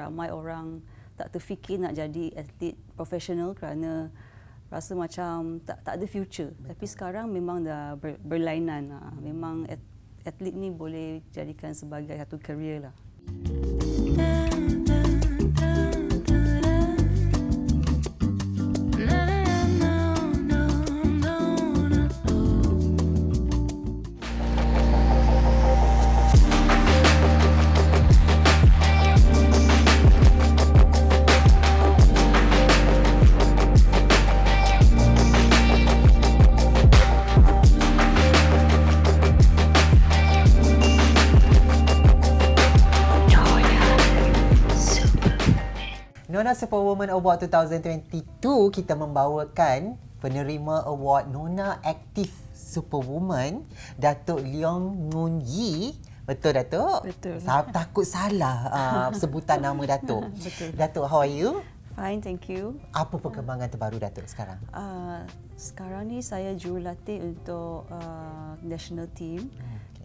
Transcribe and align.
ramai 0.00 0.32
orang 0.32 0.80
tak 1.20 1.36
terfikir 1.36 1.76
nak 1.76 1.92
jadi 1.92 2.32
atlet 2.32 2.74
profesional 2.96 3.52
kerana 3.52 4.08
rasa 4.72 4.96
macam 4.96 5.60
tak 5.60 5.84
tak 5.84 6.00
ada 6.00 6.06
future. 6.08 6.50
Betul. 6.56 6.68
Tapi 6.72 6.86
sekarang 6.88 7.26
memang 7.28 7.66
dah 7.66 7.98
ber, 8.00 8.16
berlainan. 8.22 8.94
Ha. 8.96 9.12
Memang 9.20 9.68
atlet 10.24 10.54
ni 10.56 10.72
boleh 10.72 11.20
jadikan 11.34 11.76
sebagai 11.76 12.16
satu 12.16 12.40
career 12.40 12.88
lah. 12.88 12.94
Nona 46.40 46.56
Superwoman 46.56 47.12
Award 47.12 47.52
2022 47.52 48.40
kita 48.72 48.96
membawakan 48.96 50.00
penerima 50.24 50.88
award 50.88 51.28
Nona 51.28 51.84
Active 51.84 52.32
Superwoman 52.56 53.60
Datuk 54.00 54.40
Leong 54.40 55.12
Ngun 55.12 55.44
Yi 55.44 55.92
Betul 56.24 56.56
Datuk? 56.56 57.04
Betul. 57.04 57.44
Sa- 57.44 57.68
takut 57.68 58.08
salah 58.08 58.56
uh, 58.72 59.08
sebutan 59.12 59.60
nama 59.60 59.84
Datuk. 59.84 60.32
Betul. 60.48 60.72
Datuk, 60.80 61.04
how 61.12 61.20
are 61.20 61.28
you? 61.28 61.60
Fine, 61.92 62.24
thank 62.24 62.48
you. 62.48 62.80
Apa 62.96 63.20
perkembangan 63.20 63.68
terbaru 63.68 64.00
Datuk 64.00 64.24
sekarang? 64.24 64.64
Uh, 64.72 65.20
sekarang 65.60 66.08
ni 66.08 66.24
saya 66.24 66.56
jurulatih 66.56 67.20
untuk 67.20 67.84
uh, 67.92 68.56
national 68.64 69.12
team. 69.12 69.52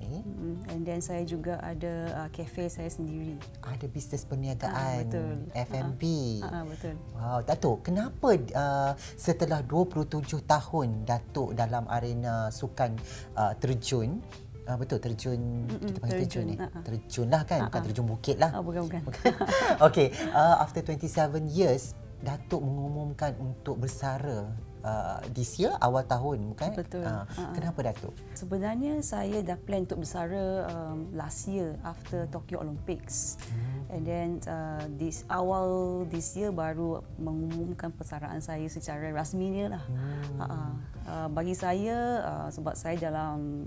Okay. 0.05 0.21
Mm, 0.21 0.57
And 0.69 0.81
then 0.85 1.01
saya 1.01 1.25
juga 1.25 1.57
ada 1.57 1.93
uh, 2.13 2.29
cafe 2.29 2.69
saya 2.69 2.85
sendiri. 2.87 3.41
Ada 3.59 3.89
bisnes 3.89 4.21
perniagaan 4.21 4.69
Ah, 4.71 5.01
betul. 5.01 5.33
F&B. 5.51 6.03
Ah, 6.39 6.61
ah, 6.61 6.63
betul. 6.63 6.93
Wow, 7.11 7.39
Datuk, 7.41 7.77
kenapa 7.81 8.29
uh, 8.53 8.91
setelah 9.17 9.65
27 9.65 10.21
tahun 10.45 10.87
Datuk 11.03 11.57
dalam 11.57 11.89
arena 11.89 12.53
sukan 12.53 12.93
uh, 13.33 13.57
terjun 13.57 14.21
uh, 14.65 14.77
betul 14.77 14.97
terjun 14.97 15.65
Mm-mm, 15.65 15.89
kita 15.89 15.97
panggil 15.99 16.17
terjun, 16.21 16.29
terjun, 16.29 16.45
ni. 16.45 16.55
ah, 16.55 16.69
ah. 16.69 16.83
Terjun 16.85 17.27
lah 17.29 17.41
kan, 17.43 17.59
bukan 17.65 17.73
Ah, 17.73 17.81
ah. 17.81 17.85
terjun 17.85 18.05
bukit 18.05 18.35
lah. 18.37 18.51
Ah, 18.53 18.61
bukan 18.61 18.81
bukan. 18.85 19.01
okay, 19.89 20.07
uh, 20.29 20.61
after 20.61 20.85
27 20.85 21.49
years 21.49 21.97
Datuk 22.15 22.61
mengumumkan 22.61 23.33
untuk 23.37 23.77
bersara 23.77 24.49
uh, 24.86 25.17
this 25.33 25.58
year 25.58 25.73
awal 25.81 26.05
tahun 26.05 26.53
bukan? 26.53 26.72
Betul. 26.78 27.03
Uh, 27.03 27.25
kenapa 27.58 27.91
Datuk? 27.91 28.14
Sebenarnya 28.38 29.02
saya 29.02 29.41
dah 29.41 29.58
plan 29.58 29.83
untuk 29.83 30.05
bersara 30.05 30.69
um, 30.69 31.09
last 31.17 31.50
year 31.50 31.75
after 31.81 32.30
Tokyo 32.30 32.61
Olympics. 32.61 33.41
And 33.89 34.06
then 34.06 34.30
uh, 34.45 34.86
this 34.95 35.25
awal 35.28 36.06
this 36.06 36.38
year 36.38 36.53
baru 36.53 37.02
mengumumkan 37.17 37.89
persaraan 37.97 38.39
saya 38.39 38.69
secara 38.69 39.09
rasminya 39.09 39.75
lah. 39.75 39.83
Hmm. 39.89 40.38
Uh, 40.38 40.72
uh, 41.09 41.28
bagi 41.33 41.58
saya 41.58 42.22
uh, 42.22 42.47
sebab 42.53 42.78
saya 42.78 42.95
dalam 43.02 43.66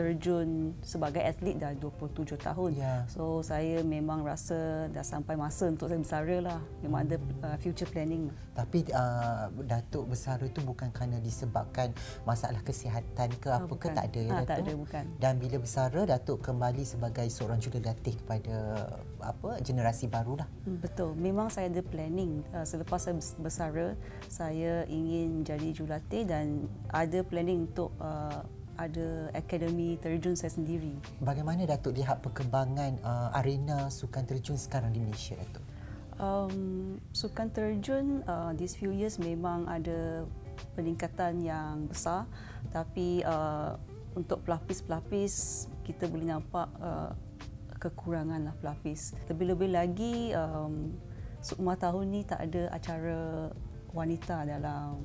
terjun 0.00 0.48
sebagai 0.80 1.20
atlet 1.20 1.60
dah 1.60 1.76
27 1.76 2.40
tahun. 2.40 2.70
Ya. 2.72 3.04
So 3.04 3.44
saya 3.44 3.84
memang 3.84 4.24
rasa 4.24 4.88
dah 4.88 5.04
sampai 5.04 5.36
masa 5.36 5.68
untuk 5.68 5.92
saya 5.92 6.00
bersara 6.00 6.36
lah. 6.40 6.60
Memang 6.80 7.04
ada 7.04 7.16
uh, 7.44 7.56
future 7.56 7.84
planning. 7.84 8.32
Tapi 8.50 8.88
uh, 8.90 9.52
Datuk 9.62 10.08
bersara 10.08 10.40
itu 10.42 10.60
bukan 10.60 10.88
kerana 10.88 11.20
disebabkan 11.20 11.92
masalah 12.24 12.60
kesihatan 12.60 13.28
ke 13.36 13.48
apa 13.48 13.74
ke 13.74 13.88
tak 13.90 14.08
ada 14.08 14.20
ya 14.20 14.30
Ah, 14.30 14.36
Datuk? 14.40 14.48
tak 14.48 14.58
ada, 14.58 14.72
bukan. 14.74 15.04
Dan 15.16 15.32
bila 15.36 15.56
bersara 15.58 16.00
Datuk 16.06 16.38
kembali 16.40 16.82
sebagai 16.82 17.28
seorang 17.28 17.60
jurulatih 17.60 18.16
kepada 18.16 18.56
apa 19.20 19.60
generasi 19.60 20.08
baru 20.08 20.40
lah. 20.40 20.48
Hmm, 20.64 20.80
Betul. 20.80 21.12
Memang 21.14 21.52
saya 21.52 21.68
ada 21.68 21.82
planning. 21.82 22.40
Uh, 22.50 22.64
selepas 22.64 22.96
saya 22.98 23.14
bers- 23.14 23.36
bersara, 23.36 23.86
saya 24.26 24.84
ingin 24.86 25.42
jadi 25.42 25.68
jurulatih 25.70 26.22
dan 26.24 26.64
ada 26.88 27.20
planning 27.20 27.66
untuk 27.66 27.92
uh, 27.98 28.40
ada 28.80 29.28
akademi 29.36 30.00
terjun 30.00 30.32
saya 30.32 30.48
sendiri. 30.48 30.96
Bagaimana 31.20 31.68
Datuk 31.68 31.92
lihat 32.00 32.24
perkembangan 32.24 32.96
uh, 33.04 33.36
arena 33.36 33.92
sukan 33.92 34.24
terjun 34.24 34.56
sekarang 34.56 34.96
di 34.96 35.04
Malaysia 35.04 35.36
Datuk? 35.36 35.64
Um, 36.20 36.96
sukan 37.12 37.48
terjun 37.52 38.24
uh, 38.28 38.52
these 38.56 38.76
few 38.76 38.92
years 38.92 39.16
memang 39.16 39.64
ada 39.68 40.24
peningkatan 40.76 41.40
yang 41.40 41.88
besar 41.88 42.28
tapi 42.72 43.24
uh, 43.24 43.76
untuk 44.12 44.44
pelapis-pelapis 44.44 45.64
kita 45.84 46.08
boleh 46.08 46.28
nampak 46.28 46.68
uh, 46.80 47.12
kekurangan 47.80 48.52
lah 48.52 48.54
pelapis. 48.60 49.16
Lebih-lebih 49.32 49.70
lagi 49.72 50.36
um, 50.36 50.92
sukma 51.40 51.76
tahun 51.80 52.04
ni 52.12 52.20
tak 52.28 52.44
ada 52.52 52.68
acara 52.68 53.48
wanita 53.96 54.44
dalam 54.44 55.00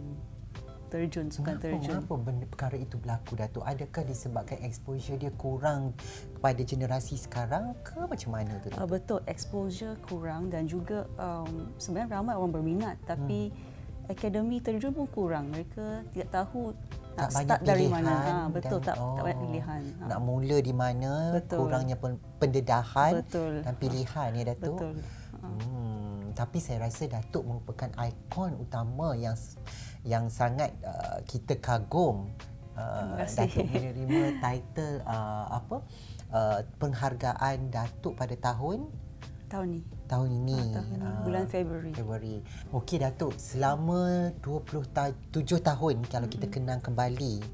terjun 0.95 1.27
sukan 1.27 1.59
Mengapa, 1.59 1.65
terjun. 1.67 1.91
mengapa 1.99 2.13
benda 2.15 2.45
perkara 2.47 2.75
itu 2.79 2.95
berlaku 2.95 3.31
Datuk? 3.35 3.63
Adakah 3.67 4.03
disebabkan 4.07 4.57
exposure 4.63 5.19
dia 5.19 5.31
kurang 5.35 5.91
kepada 6.39 6.61
generasi 6.63 7.19
sekarang 7.19 7.75
ke 7.83 7.99
macam 7.99 8.29
mana 8.31 8.55
tu 8.63 8.71
Uh, 8.71 8.87
betul, 8.87 9.19
exposure 9.27 9.99
kurang 10.07 10.47
dan 10.47 10.63
juga 10.71 11.03
um, 11.19 11.67
sebenarnya 11.75 12.23
ramai 12.23 12.33
orang 12.39 12.53
berminat 12.55 12.95
tapi 13.03 13.51
hmm. 13.51 14.11
akademi 14.15 14.63
terjun 14.63 14.95
pun 14.95 15.07
kurang. 15.11 15.51
Mereka 15.51 16.07
tidak 16.15 16.29
tahu 16.31 16.71
nak 17.15 17.31
start 17.31 17.61
dari 17.63 17.87
mana. 17.87 18.11
Ha, 18.11 18.33
betul, 18.51 18.79
dan- 18.83 18.91
tak, 18.91 18.95
tak 18.99 19.23
banyak 19.23 19.39
pilihan. 19.47 19.81
Ha. 19.87 20.03
Nak 20.11 20.19
mula 20.19 20.57
di 20.59 20.73
mana, 20.75 21.11
Betul. 21.31 21.57
kurangnya 21.63 21.95
pen- 21.95 22.21
pendedahan 22.43 23.11
Betul. 23.23 23.53
dan 23.63 23.73
pilihan 23.79 24.29
ya 24.35 24.43
Datuk. 24.51 24.75
Betul. 24.75 24.95
Tapi 26.35 26.59
saya 26.59 26.83
rasa 26.83 27.07
Datuk 27.07 27.43
merupakan 27.43 27.89
ikon 27.95 28.59
utama 28.59 29.15
yang 29.15 29.33
yang 30.03 30.27
sangat 30.27 30.75
uh, 30.83 31.23
kita 31.23 31.57
kagum. 31.57 32.29
Uh. 32.75 33.15
Datuk 33.23 33.65
menerima 33.65 34.21
title 34.43 34.99
uh, 35.07 35.47
apa? 35.49 35.77
Uh, 36.27 36.59
penghargaan 36.77 37.71
Datuk 37.71 38.13
pada 38.13 38.35
tahun 38.35 38.91
Tahun 39.45 39.67
ni. 39.69 39.81
tahun 40.09 40.29
ini. 40.41 40.57
Ah, 40.57 40.65
tahun 40.73 40.87
ni, 40.89 40.97
Ah, 40.99 41.21
bulan 41.21 41.45
Februari. 41.45 41.91
Februari. 41.93 42.35
Okey 42.73 42.97
Datuk, 42.97 43.37
selama 43.37 44.33
27 44.41 45.21
tahun 45.61 45.95
kalau 46.03 46.25
kita 46.25 46.49
kenang 46.49 46.81
kembali 46.81 47.45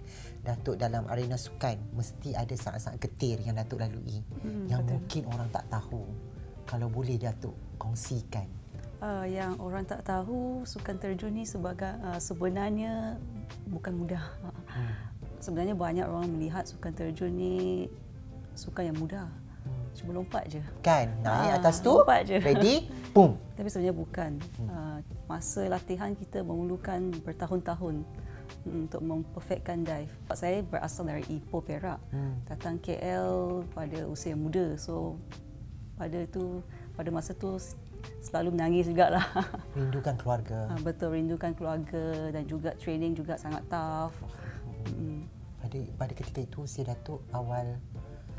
Datuk 0.41 0.79
dalam 0.79 1.03
arena 1.05 1.35
sukan 1.35 1.77
mesti 1.93 2.31
ada 2.33 2.55
saat-saat 2.55 2.95
getir 2.97 3.43
yang 3.43 3.53
Datuk 3.53 3.77
lalui 3.77 4.23
Hmm, 4.39 4.65
yang 4.65 4.81
betul. 4.81 4.97
mungkin 4.97 5.21
orang 5.29 5.49
tak 5.51 5.67
tahu. 5.67 6.01
Kalau 6.63 6.87
boleh 6.87 7.19
Datuk 7.19 7.53
kongsikan. 7.75 8.47
Uh, 9.01 9.25
yang 9.25 9.57
orang 9.57 9.81
tak 9.81 10.05
tahu 10.05 10.61
sukan 10.61 10.93
terjun 11.01 11.33
ni 11.33 11.41
sebagai 11.41 11.89
uh, 12.05 12.21
sebenarnya 12.21 13.17
bukan 13.65 13.97
mudah. 13.97 14.21
Ha. 14.45 14.49
Hmm. 14.77 14.93
Sebenarnya 15.41 15.73
banyak 15.73 16.05
orang 16.05 16.29
melihat 16.29 16.69
sukan 16.69 16.93
terjun 16.93 17.33
ni 17.33 17.89
sukan 18.53 18.93
yang 18.93 18.97
mudah. 19.01 19.25
Cuma 19.97 20.13
lompat 20.13 20.45
je. 20.47 20.61
Kan, 20.85 21.09
naik 21.25 21.49
Ah, 21.49 21.57
atas 21.57 21.81
tu, 21.81 21.89
lompat 21.91 22.29
je. 22.29 22.37
ready, 22.37 22.85
boom. 23.17 23.41
Tapi 23.57 23.67
sebenarnya 23.73 23.95
bukan. 23.97 24.31
Uh, 24.69 25.01
masa 25.25 25.65
latihan 25.65 26.13
kita 26.13 26.45
memerlukan 26.45 27.09
bertahun-tahun 27.25 28.05
mm, 28.67 28.85
untuk 28.85 29.01
memperfectkan 29.01 29.81
dive. 29.81 30.13
Sebab 30.27 30.37
saya 30.37 30.57
berasal 30.61 31.09
dari 31.09 31.25
Ipoh 31.25 31.65
Perak. 31.65 31.97
Hmm. 32.13 32.37
Datang 32.45 32.77
KL 32.77 33.65
pada 33.73 34.05
usia 34.05 34.37
muda. 34.37 34.77
So 34.77 35.17
pada 35.97 36.21
tu 36.29 36.61
pada 36.93 37.09
masa 37.09 37.31
tu 37.31 37.55
selalu 38.21 38.55
menangis 38.55 38.87
jugalah. 38.87 39.25
Rindukan 39.77 40.15
keluarga. 40.17 40.69
Ah, 40.71 40.79
Betul 40.79 41.17
rindukan 41.17 41.51
keluarga 41.57 42.31
dan 42.31 42.43
juga 42.47 42.75
training 42.77 43.17
juga 43.17 43.35
sangat 43.35 43.63
tough. 43.67 44.15
Mm, 44.93 45.25
Pada 45.61 45.79
pada 45.99 46.13
ketika 46.17 46.39
itu 46.41 46.65
usia 46.65 46.83
Datuk 46.87 47.21
awal 47.31 47.77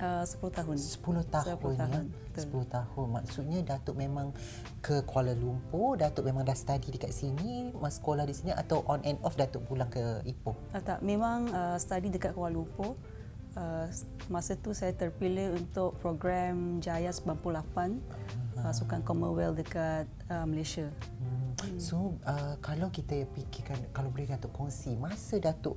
uh, 0.03 0.25
10 0.27 0.43
tahun. 0.51 0.77
10 0.79 0.99
tahun, 1.31 1.55
10 1.55 1.79
tahun, 1.79 2.03
ya. 2.11 2.19
betul. 2.35 2.65
10 2.67 2.75
tahun. 2.75 3.07
Maksudnya 3.23 3.59
Datuk 3.63 3.97
memang 3.97 4.35
ke 4.83 5.07
Kuala 5.07 5.33
Lumpur, 5.37 5.95
Datuk 5.95 6.27
memang 6.27 6.43
dah 6.43 6.57
study 6.57 6.91
dekat 6.91 7.15
sini, 7.15 7.71
mas 7.79 8.03
sekolah 8.03 8.27
di 8.27 8.35
sini 8.35 8.51
atau 8.51 8.83
on 8.91 9.01
and 9.07 9.19
off 9.23 9.39
Datuk 9.39 9.63
pulang 9.67 9.89
ke 9.89 10.23
Ipoh. 10.27 10.59
Ah, 10.75 10.83
tak, 10.83 10.99
memang 11.05 11.47
uh, 11.55 11.77
study 11.79 12.11
dekat 12.11 12.35
Kuala 12.35 12.59
Lumpur. 12.59 12.99
Uh, 13.53 13.85
masa 14.33 14.57
tu 14.57 14.73
saya 14.73 14.97
terpilih 14.97 15.53
untuk 15.53 16.01
program 16.01 16.81
Jaya 16.81 17.13
98 17.13 18.01
uh, 18.57 18.73
Sukan 18.73 19.05
Commonwealth 19.05 19.61
dekat 19.61 20.09
uh, 20.33 20.49
Malaysia. 20.49 20.89
Hmm. 21.21 21.53
So 21.77 22.17
uh, 22.25 22.57
kalau 22.65 22.89
kita 22.89 23.29
fikirkan 23.37 23.93
kalau 23.93 24.09
boleh 24.09 24.25
Datuk 24.33 24.57
kongsi 24.57 24.97
masa 24.97 25.37
Datuk 25.37 25.77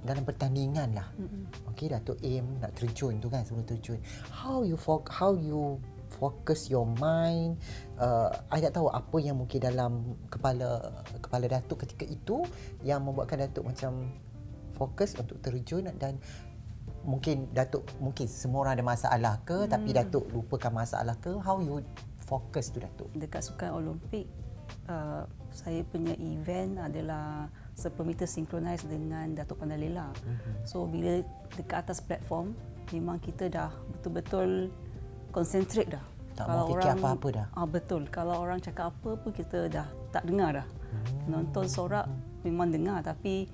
dalam 0.00 0.24
pertandingan 0.24 0.96
lah. 0.96 1.12
Mm-mm. 1.20 1.44
Okey 1.76 1.92
Datuk 1.92 2.16
aim 2.24 2.56
nak 2.56 2.72
terjun 2.72 3.20
tu 3.20 3.28
kan 3.28 3.44
sebelum 3.44 3.68
terjun. 3.68 4.00
How 4.32 4.64
you 4.64 4.80
for, 4.80 5.04
how 5.12 5.36
you 5.36 5.76
focus 6.10 6.66
your 6.66 6.84
mind 6.98 7.54
uh, 8.02 8.34
I 8.50 8.58
tak 8.58 8.74
tahu 8.74 8.90
apa 8.90 9.16
yang 9.22 9.38
mungkin 9.38 9.62
dalam 9.62 10.18
kepala 10.26 10.98
kepala 11.22 11.46
Datuk 11.46 11.86
ketika 11.86 12.04
itu 12.08 12.42
yang 12.82 13.06
membuatkan 13.06 13.46
Datuk 13.46 13.70
macam 13.70 14.10
fokus 14.74 15.14
untuk 15.20 15.38
terjun 15.44 15.86
dan 16.00 16.16
mungkin 17.04 17.48
Datuk 17.50 17.84
mungkin 17.98 18.26
semua 18.28 18.68
orang 18.68 18.80
ada 18.80 18.84
masalah 18.84 19.34
ke 19.44 19.64
hmm. 19.64 19.70
tapi 19.72 19.90
Datuk 19.96 20.24
lupakan 20.32 20.72
masalah 20.84 21.16
ke 21.16 21.32
how 21.40 21.58
you 21.58 21.80
focus 22.24 22.70
tu 22.70 22.78
Datuk 22.78 23.08
dekat 23.16 23.40
sukan 23.42 23.74
Olimpik 23.80 24.28
uh, 24.86 25.24
saya 25.50 25.82
punya 25.82 26.14
event 26.18 26.78
adalah 26.78 27.50
10 27.74 27.90
meter 28.06 28.26
synchronize 28.28 28.84
dengan 28.86 29.32
Datuk 29.34 29.62
Pandalela. 29.62 30.12
Mm-hmm. 30.12 30.54
So 30.68 30.86
bila 30.86 31.24
dekat 31.56 31.88
atas 31.88 31.98
platform 32.04 32.54
memang 32.94 33.18
kita 33.18 33.50
dah 33.50 33.70
betul-betul 33.98 34.70
concentrate 35.34 35.90
dah. 35.90 36.04
Tak 36.38 36.46
kalau 36.46 36.66
fikir 36.70 36.90
apa-apa 36.96 37.28
dah. 37.34 37.46
Ah 37.56 37.66
betul. 37.66 38.06
Kalau 38.08 38.38
orang 38.38 38.62
cakap 38.62 38.94
apa 38.94 39.10
pun 39.18 39.32
kita 39.34 39.66
dah 39.66 39.86
tak 40.14 40.28
dengar 40.28 40.62
dah. 40.62 40.66
Mm-hmm. 40.66 41.28
Nonton 41.30 41.66
sorak 41.66 42.06
memang 42.46 42.70
dengar 42.70 43.02
tapi 43.02 43.50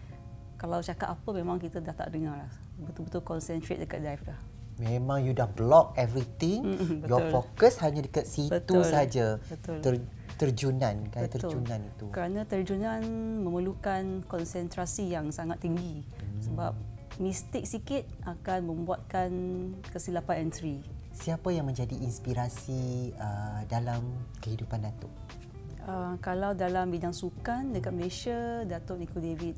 kalau 0.56 0.81
cakap 0.81 1.12
apa 1.12 1.29
memang 1.32 1.61
kita 1.61 1.81
dah 1.81 1.93
tak 1.93 2.12
dengar 2.12 2.37
dah. 2.41 2.53
Betul-betul 2.81 3.23
concentrate 3.25 3.81
dekat 3.85 4.00
dive 4.05 4.25
dah. 4.25 4.41
Memang 4.76 5.25
you 5.25 5.32
dah 5.32 5.49
block 5.49 5.97
everything. 5.97 6.76
Mm-hmm, 6.76 7.08
Your 7.08 7.32
focus 7.32 7.81
hanya 7.81 8.05
dekat 8.05 8.29
situ 8.29 8.76
saja. 8.85 9.41
Betul. 9.49 9.81
Ter- 9.81 10.08
terjunan 10.37 11.08
kan 11.08 11.32
terjunan 11.32 11.81
itu. 11.81 12.06
Kerana 12.12 12.44
terjunan 12.44 13.00
memerlukan 13.41 14.20
konsentrasi 14.29 15.08
yang 15.08 15.32
sangat 15.32 15.64
tinggi. 15.64 16.05
Hmm. 16.05 16.41
Sebab 16.44 16.73
mistik 17.17 17.64
sikit 17.64 18.05
akan 18.29 18.69
membuatkan 18.69 19.31
kesilapan 19.88 20.49
entry. 20.49 20.85
Siapa 21.17 21.49
yang 21.49 21.64
menjadi 21.64 21.97
inspirasi 21.97 23.17
uh, 23.17 23.64
dalam 23.73 24.05
kehidupan 24.44 24.85
Datuk? 24.85 25.08
Uh, 25.88 26.20
kalau 26.20 26.53
dalam 26.53 26.93
bidang 26.93 27.17
sukan 27.17 27.73
dekat 27.73 27.97
Malaysia, 27.97 28.69
Datuk 28.69 29.00
Niko 29.00 29.17
David. 29.17 29.56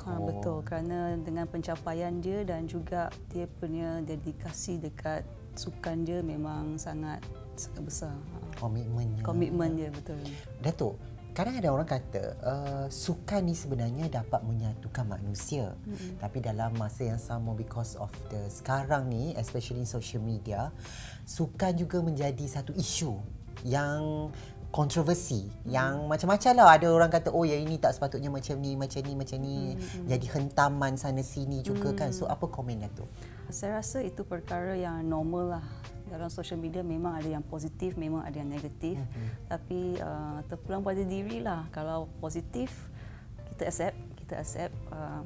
Uh, 0.00 0.20
betul, 0.30 0.58
kerana 0.64 1.18
dengan 1.20 1.46
pencapaian 1.46 2.14
dia 2.22 2.42
dan 2.46 2.64
juga 2.66 3.10
dia 3.28 3.44
punya 3.60 4.00
dedikasi 4.02 4.78
dekat 4.80 5.26
sukan 5.58 6.06
dia 6.06 6.22
memang 6.22 6.78
sangat 6.78 7.20
sangat 7.58 7.82
besar. 7.84 8.16
Komitmennya. 8.56 9.22
Komitmen 9.26 9.76
dia 9.76 9.90
betul. 9.92 10.16
Datuk, 10.64 10.94
kadang 11.36 11.56
ada 11.60 11.68
orang 11.70 11.88
kata 11.88 12.22
uh, 12.40 12.86
sukan 12.88 13.42
ni 13.46 13.54
sebenarnya 13.54 14.08
dapat 14.08 14.40
menyatukan 14.46 15.04
manusia. 15.06 15.76
Mm-hmm. 15.84 16.22
Tapi 16.22 16.38
dalam 16.40 16.72
masa 16.78 17.06
yang 17.06 17.20
sama 17.20 17.52
because 17.52 17.94
of 18.00 18.10
the 18.32 18.40
sekarang 18.48 19.12
ni 19.12 19.36
especially 19.36 19.84
in 19.84 19.90
social 19.90 20.22
media, 20.24 20.72
sukan 21.28 21.76
juga 21.76 22.00
menjadi 22.00 22.44
satu 22.48 22.72
isu 22.72 23.20
yang 23.66 24.32
kontroversi 24.70 25.50
hmm. 25.50 25.66
yang 25.66 26.06
macam-macam 26.06 26.50
lah 26.54 26.66
ada 26.78 26.86
orang 26.90 27.10
kata 27.10 27.34
oh 27.34 27.42
ya 27.42 27.58
ini 27.58 27.76
tak 27.76 27.94
sepatutnya 27.94 28.30
macam 28.30 28.54
ni 28.62 28.78
macam 28.78 29.02
ni 29.02 29.12
macam 29.18 29.38
ni 29.42 29.74
hmm. 29.74 30.06
jadi 30.06 30.26
hentaman 30.38 30.94
sana 30.94 31.22
sini 31.26 31.62
juga 31.62 31.90
hmm. 31.90 31.98
kan 31.98 32.10
so 32.14 32.30
apa 32.30 32.46
komen 32.46 32.86
tu 32.94 33.02
saya 33.50 33.82
rasa 33.82 33.98
itu 34.06 34.22
perkara 34.22 34.78
yang 34.78 35.02
normal 35.02 35.58
lah 35.58 35.66
dalam 36.10 36.26
social 36.26 36.58
media 36.58 36.82
memang 36.82 37.14
ada 37.14 37.30
yang 37.30 37.44
positif, 37.46 37.94
memang 37.94 38.26
ada 38.26 38.34
yang 38.34 38.50
negatif. 38.50 38.98
Mm-hmm. 38.98 39.26
Tapi 39.46 39.80
uh, 40.02 40.38
terpulang 40.50 40.82
pada 40.82 41.02
diri 41.06 41.38
lah. 41.38 41.70
Kalau 41.70 42.10
positif, 42.18 42.74
kita 43.54 43.70
accept, 43.70 43.96
kita 44.18 44.34
accept 44.42 44.74
uh, 44.90 45.22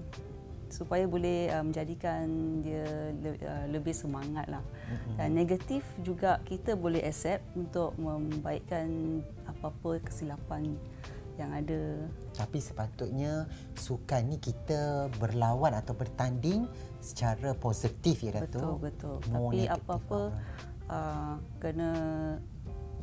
supaya 0.72 1.04
boleh 1.08 1.50
uh, 1.52 1.64
menjadikan 1.64 2.24
dia 2.64 3.12
le- 3.18 3.42
uh, 3.42 3.66
lebih 3.68 3.92
semangat 3.92 4.46
lah. 4.48 4.62
Mm-hmm. 4.62 5.14
Dan 5.18 5.28
negatif 5.34 5.82
juga 6.00 6.40
kita 6.44 6.76
boleh 6.78 7.02
accept 7.04 7.44
untuk 7.56 7.92
membaikkan 7.96 9.20
apa-apa 9.44 10.00
kesilapan 10.04 10.76
yang 11.34 11.50
ada. 11.50 12.06
Tapi 12.38 12.62
sepatutnya 12.62 13.50
sukan 13.74 14.30
ni 14.30 14.38
kita 14.38 15.10
berlawan 15.18 15.74
atau 15.74 15.90
bertanding 15.90 16.70
secara 17.02 17.58
positif 17.58 18.22
ya 18.22 18.38
Dato'. 18.38 18.46
Betul, 18.46 18.72
betul. 18.78 19.16
Tapi 19.26 19.60
apa-apa 19.66 20.20
uh, 20.86 21.34
kena 21.58 21.90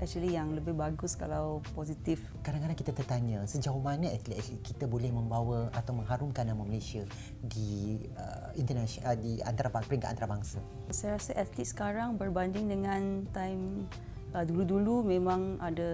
actually 0.01 0.33
yang 0.33 0.57
lebih 0.57 0.73
bagus 0.73 1.13
kalau 1.13 1.61
positif. 1.77 2.19
Kadang-kadang 2.41 2.75
kita 2.75 2.91
tertanya 2.91 3.45
sejauh 3.45 3.79
mana 3.79 4.09
atlet-atlet 4.09 4.59
kita 4.65 4.89
boleh 4.89 5.13
membawa 5.13 5.69
atau 5.77 5.93
mengharumkan 5.93 6.49
nama 6.49 6.65
Malaysia 6.65 7.05
di 7.45 8.01
uh, 8.17 8.49
international 8.57 9.13
uh, 9.13 9.17
di 9.21 9.31
antara 9.45 9.69
peringkat 9.69 10.17
antarabangsa. 10.17 10.59
Saya 10.89 11.21
rasa 11.21 11.37
atlet 11.37 11.69
sekarang 11.69 12.17
berbanding 12.17 12.65
dengan 12.65 13.29
time 13.29 13.85
uh, 14.33 14.41
dulu-dulu 14.41 15.05
memang 15.05 15.61
ada 15.61 15.91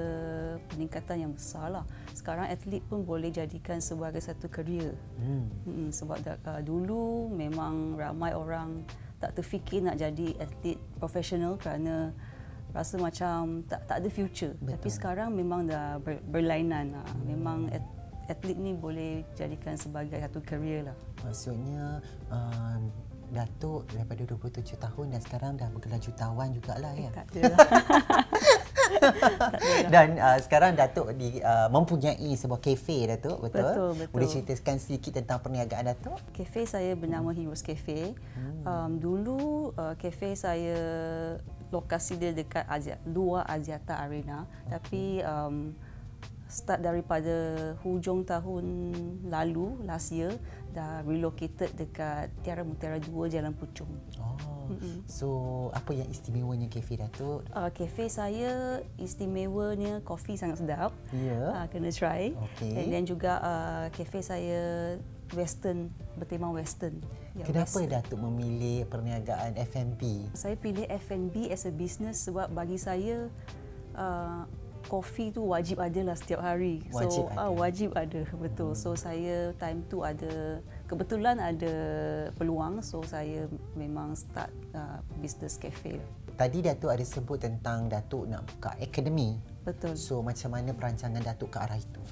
peningkatan 0.71 1.27
yang 1.27 1.31
besar 1.35 1.67
lah. 1.67 1.85
Sekarang 2.15 2.47
atlet 2.47 2.81
pun 2.87 3.03
boleh 3.03 3.29
jadikan 3.29 3.83
sebagai 3.83 4.23
satu 4.23 4.47
kerjaya. 4.47 4.95
Hmm. 5.19 5.45
Hmm, 5.67 5.89
sebab 5.91 6.23
uh, 6.23 6.61
dulu 6.63 7.27
memang 7.27 7.99
ramai 7.99 8.31
orang 8.31 8.87
tak 9.17 9.33
terfikir 9.33 9.81
nak 9.81 9.97
jadi 9.97 10.37
atlet 10.37 10.77
profesional 11.01 11.57
kerana 11.57 12.13
rasa 12.77 12.95
macam 13.01 13.65
tak 13.65 13.89
tak 13.89 14.05
ada 14.05 14.09
future. 14.13 14.53
Betul. 14.61 14.71
Tapi 14.77 14.89
sekarang 14.93 15.29
memang 15.33 15.65
dah 15.65 15.97
ber, 15.97 16.21
berlainan. 16.29 16.93
Hmm. 16.93 17.25
Memang 17.25 17.59
atlet 18.27 18.57
ni 18.59 18.75
boleh 18.75 19.23
jadikan 19.33 19.73
sebagai 19.79 20.19
satu 20.19 20.39
career 20.43 20.91
lah. 20.91 20.97
Maksudnya 21.25 22.03
uh, 22.29 22.77
Datuk 23.27 23.91
daripada 23.91 24.23
27 24.23 24.79
tahun 24.79 25.05
dan 25.11 25.19
sekarang 25.19 25.51
dah 25.59 25.67
bergelar 25.67 25.99
jutawan 25.99 26.47
jugalah 26.55 26.95
ya. 26.95 27.11
Eh, 27.11 27.11
tak. 27.11 27.27
Dan 29.93 30.17
uh, 30.17 30.37
sekarang 30.41 30.75
Datuk 30.75 31.13
di, 31.15 31.39
uh, 31.41 31.67
mempunyai 31.71 32.29
sebuah 32.35 32.61
kafe 32.61 33.07
Datuk, 33.09 33.43
betul? 33.47 33.63
Betul, 33.63 33.89
betul. 33.95 34.13
Boleh 34.13 34.27
ceritakan 34.27 34.77
sedikit 34.79 35.11
tentang 35.19 35.39
perniagaan 35.43 35.93
Datuk? 35.93 36.19
Kafe 36.31 36.67
saya 36.67 36.93
bernama 36.93 37.31
hmm. 37.31 37.37
Heroes 37.37 37.63
Cafe. 37.63 38.13
Hmm. 38.35 38.63
Um, 38.63 38.91
dulu 38.99 39.39
uh, 39.75 39.95
kafe 39.99 40.35
saya 40.35 40.77
lokasi 41.67 42.15
dia 42.15 42.31
dekat 42.31 42.63
Azia, 42.67 42.95
luar 43.07 43.43
Aziata 43.47 43.99
Arena. 43.99 44.47
Okay. 44.47 44.69
Tapi 44.71 45.03
um, 45.23 45.55
start 46.47 46.79
daripada 46.79 47.35
hujung 47.83 48.23
tahun 48.23 48.65
lalu, 49.27 49.83
last 49.83 50.15
year, 50.15 50.31
dah 50.71 51.03
relocated 51.03 51.75
dekat 51.75 52.31
Tiara 52.41 52.63
Mutiara 52.63 52.97
2 53.03 53.11
Jalan 53.33 53.51
Puchong. 53.51 53.91
Oh. 54.23 54.46
Mm-hmm. 54.77 55.01
So, 55.09 55.27
apa 55.73 55.91
yang 55.93 56.07
istimewanya 56.07 56.67
kafe 56.69 57.01
Datuk? 57.01 57.43
Uh, 57.51 57.69
kafe 57.73 58.07
saya 58.07 58.81
istimewanya 59.01 59.99
kopi 60.05 60.37
sangat 60.37 60.61
sedap. 60.61 60.93
Ya. 61.11 61.33
Yeah. 61.33 61.47
Uh, 61.53 61.65
kena 61.67 61.89
try. 61.89 62.37
Okay. 62.53 62.73
And 62.77 62.87
then 62.93 63.03
juga 63.09 63.41
uh, 63.41 63.85
kafe 63.91 64.21
saya 64.21 64.61
western, 65.33 65.91
bertema 66.15 66.47
western. 66.53 67.03
Ya, 67.35 67.43
Kenapa 67.43 67.81
western. 67.81 67.91
Datuk 67.91 68.19
memilih 68.21 68.87
perniagaan 68.87 69.59
F&B? 69.59 70.31
Saya 70.37 70.55
pilih 70.55 70.87
F&B 70.87 71.51
as 71.51 71.67
a 71.67 71.73
business 71.73 72.23
sebab 72.23 72.53
bagi 72.53 72.79
saya 72.79 73.27
uh, 73.97 74.47
kopi 74.87 75.35
tu 75.35 75.51
wajib 75.51 75.83
ada 75.83 75.99
lah 76.01 76.15
setiap 76.15 76.41
hari. 76.41 76.81
Wajib 76.89 77.27
so, 77.27 77.31
ada. 77.35 77.37
Ah, 77.37 77.51
wajib 77.51 77.89
ada, 77.93 78.21
betul. 78.39 78.71
Hmm. 78.73 78.79
So 78.79 78.95
saya 78.95 79.51
time 79.59 79.83
tu 79.91 80.01
ada 80.01 80.63
kebetulan 80.87 81.37
ada 81.37 81.73
peluang, 82.39 82.79
so 82.81 83.03
saya 83.03 83.45
memang 83.75 84.15
start 84.15 84.49
uh, 84.77 85.01
business 85.17 85.57
cafe. 85.57 85.97
Tadi 86.37 86.61
Datuk 86.61 86.93
ada 86.93 87.01
sebut 87.01 87.41
tentang 87.41 87.89
Datuk 87.89 88.29
nak 88.29 88.45
buka 88.45 88.77
akademi. 88.77 89.41
Betul. 89.65 89.97
So 89.97 90.21
macam 90.21 90.53
mana 90.53 90.71
perancangan 90.77 91.25
Datuk 91.25 91.49
ke 91.49 91.57
arah 91.57 91.81
itu? 91.81 92.03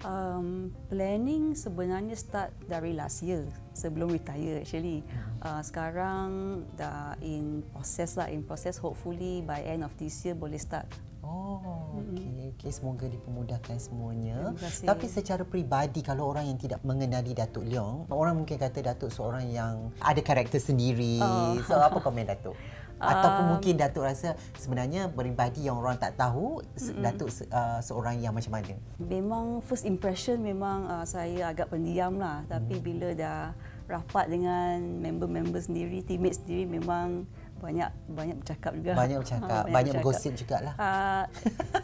Um, 0.00 0.72
planning 0.88 1.52
sebenarnya 1.52 2.16
start 2.16 2.56
dari 2.64 2.96
last 2.96 3.20
year 3.20 3.44
sebelum 3.76 4.12
retire 4.12 4.64
actually. 4.64 5.04
Hmm. 5.04 5.40
Uh, 5.40 5.62
sekarang 5.64 6.28
dah 6.76 7.16
in 7.20 7.64
process 7.72 8.16
lah, 8.16 8.28
in 8.28 8.44
process 8.44 8.80
hopefully 8.80 9.44
by 9.44 9.60
end 9.64 9.84
of 9.84 9.92
this 9.96 10.20
year 10.24 10.36
boleh 10.36 10.60
start 10.60 10.88
Oh, 11.20 12.00
okey. 12.00 12.56
Okey, 12.56 12.70
semoga 12.72 13.08
dipermudahkan 13.08 13.76
semuanya. 13.80 14.56
Tapi 14.60 15.06
secara 15.08 15.44
peribadi 15.44 16.00
kalau 16.00 16.28
orang 16.28 16.48
yang 16.48 16.58
tidak 16.60 16.80
mengenali 16.84 17.32
Datuk 17.32 17.64
Leong, 17.64 18.08
orang 18.12 18.40
mungkin 18.40 18.56
kata 18.56 18.80
Datuk 18.80 19.12
seorang 19.12 19.48
yang 19.48 19.92
ada 20.00 20.20
karakter 20.20 20.60
sendiri. 20.60 21.20
Oh. 21.20 21.56
So 21.64 21.76
apa 21.76 22.00
komen 22.00 22.28
Datuk? 22.28 22.56
Ataupun 23.00 23.44
um, 23.48 23.50
mungkin 23.56 23.80
Datuk 23.80 24.04
rasa 24.04 24.36
sebenarnya 24.60 25.08
peribadi 25.08 25.64
yang 25.64 25.80
orang 25.80 25.96
tak 25.96 26.20
tahu 26.20 26.60
mm-hmm. 26.60 27.00
Datuk 27.00 27.32
uh, 27.48 27.80
seorang 27.80 28.20
yang 28.20 28.36
macam 28.36 28.60
mana? 28.60 28.76
Memang 29.00 29.64
first 29.64 29.88
impression 29.88 30.44
memang 30.44 30.84
uh, 30.84 31.04
saya 31.08 31.48
agak 31.48 31.72
pendiam 31.72 32.20
lah. 32.20 32.44
Tapi 32.44 32.76
mm. 32.76 32.84
bila 32.84 33.08
dah 33.16 33.56
rapat 33.88 34.28
dengan 34.28 35.00
member-member 35.00 35.64
sendiri, 35.64 36.04
teammate 36.04 36.44
sendiri 36.44 36.68
memang 36.68 37.24
banyak 37.60 37.90
banyak 38.08 38.36
bercakap 38.40 38.72
juga. 38.74 38.92
Banyak 38.96 39.18
bercakap, 39.20 39.48
ha, 39.48 39.58
banyak, 39.68 39.74
banyak 39.76 39.92
bergosip 40.00 40.32
jugalah. 40.34 40.74
Uh, 40.80 41.24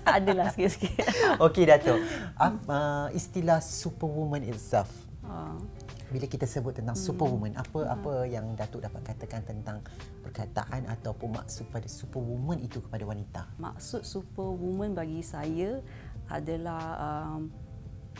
adalah 0.09 0.49
sikit-sikit. 0.51 1.05
Okey 1.47 1.69
Datuk. 1.69 2.01
Uh, 2.41 3.07
istilah 3.13 3.61
superwoman 3.61 4.43
itself. 4.49 4.89
Uh. 5.27 5.59
bila 6.07 6.23
kita 6.31 6.47
sebut 6.47 6.71
tentang 6.71 6.95
hmm. 6.95 7.03
superwoman 7.03 7.53
apa 7.59 7.83
hmm. 7.83 7.95
apa 7.99 8.13
yang 8.31 8.47
datuk 8.55 8.79
dapat 8.79 9.03
katakan 9.11 9.43
tentang 9.43 9.83
perkataan 10.23 10.87
ataupun 10.87 11.35
maksud 11.35 11.67
pada 11.67 11.91
superwoman 11.91 12.63
itu 12.63 12.79
kepada 12.79 13.03
wanita 13.03 13.43
maksud 13.59 14.07
superwoman 14.07 14.95
bagi 14.95 15.19
saya 15.27 15.83
adalah 16.31 16.85
um, 17.03 17.51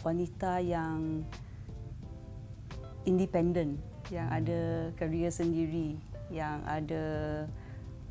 wanita 0.03 0.59
yang 0.59 1.23
independent 3.07 3.79
yang 4.11 4.35
hmm. 4.35 4.39
ada 4.43 4.61
kerjaya 4.99 5.31
sendiri 5.31 5.95
yang 6.31 6.63
ada 6.67 7.05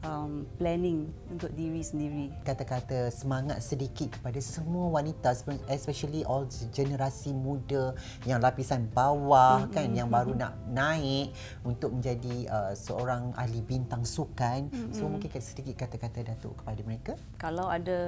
um, 0.05 0.45
planning 0.57 1.09
untuk 1.27 1.51
diri 1.57 1.81
sendiri. 1.81 2.29
Kata-kata 2.45 3.09
semangat 3.09 3.59
sedikit 3.65 4.13
kepada 4.15 4.37
semua 4.39 5.01
wanita 5.01 5.33
especially 5.67 6.21
all 6.23 6.45
generasi 6.71 7.33
muda 7.33 7.97
yang 8.23 8.39
lapisan 8.39 8.85
bawah 8.93 9.65
mm-hmm. 9.65 9.73
kan 9.73 9.87
yang 9.91 10.09
baru 10.09 10.37
nak 10.37 10.53
naik 10.69 11.33
untuk 11.65 11.97
menjadi 11.97 12.49
uh, 12.49 12.73
seorang 12.77 13.33
ahli 13.35 13.59
bintang 13.65 14.05
sukan. 14.05 14.69
Mm-hmm. 14.69 14.93
So 14.93 15.09
mungkin 15.09 15.29
sedikit 15.41 15.75
kata-kata 15.85 16.35
Datuk 16.35 16.61
kepada 16.61 16.81
mereka. 16.85 17.13
Kalau 17.41 17.67
ada 17.67 17.99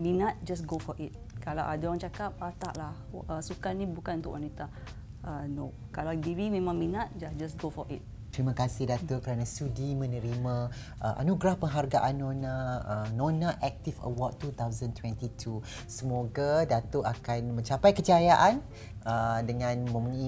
minat 0.00 0.40
just 0.42 0.64
go 0.64 0.80
for 0.80 0.96
it. 0.96 1.12
Kalau 1.40 1.64
ada 1.64 1.80
orang 1.88 2.00
cakap 2.00 2.36
ah, 2.40 2.52
taklah 2.56 2.92
uh, 3.28 3.40
sukan 3.40 3.72
ni 3.80 3.86
bukan 3.88 4.20
untuk 4.20 4.36
wanita. 4.36 4.68
Uh, 5.20 5.44
no. 5.48 5.76
Kalau 5.92 6.16
diri 6.16 6.48
memang 6.48 6.76
minat 6.76 7.12
just 7.36 7.60
go 7.60 7.68
for 7.68 7.84
it. 7.92 8.00
Terima 8.40 8.56
kasih 8.56 8.88
Datuk 8.88 9.20
kerana 9.20 9.44
sudi 9.44 9.92
menerima 9.92 10.72
uh, 11.04 11.20
anugerah 11.20 11.60
penghargaan 11.60 12.24
Nona 12.24 12.56
uh, 12.80 13.08
Nona 13.12 13.60
Active 13.60 14.00
Award 14.00 14.40
2022. 14.40 15.60
Semoga 15.84 16.64
Datuk 16.64 17.04
akan 17.04 17.60
mencapai 17.60 17.92
kejayaan 17.92 18.64
uh, 19.04 19.44
dengan 19.44 19.76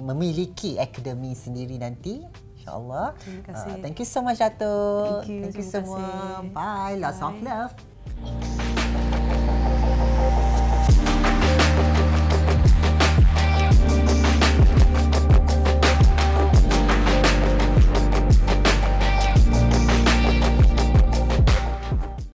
memiliki 0.05 0.77
akademi 0.77 1.33
sendiri 1.33 1.81
nanti. 1.81 2.21
InsyaAllah. 2.61 3.17
Terima 3.17 3.41
kasih. 3.49 3.71
Uh, 3.73 3.77
thank 3.81 3.97
you 3.97 4.05
so 4.05 4.21
much 4.21 4.37
Datuk. 4.37 5.25
Thank 5.25 5.33
you. 5.33 5.41
Thank 5.49 5.57
you 5.57 5.65
semua. 5.65 6.05
Bye. 6.53 7.01
Lots 7.01 7.17
of 7.17 7.33
love. 7.41 7.73